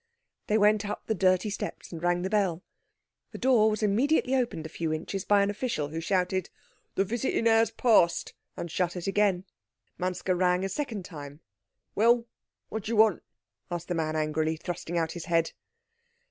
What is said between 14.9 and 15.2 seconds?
out